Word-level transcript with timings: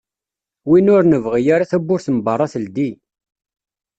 Win 0.69 0.91
ur 0.95 1.03
nebɣi 1.05 1.47
ara 1.53 1.69
tawwurt 1.71 2.07
n 2.15 2.17
berra 2.25 2.47
teldi 2.53 2.89